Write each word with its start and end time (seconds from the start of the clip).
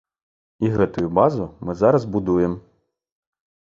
І 0.65 0.71
гэтую 0.77 1.07
базу 1.19 1.45
мы 1.69 1.77
зараз 1.85 2.09
будуем. 2.17 2.57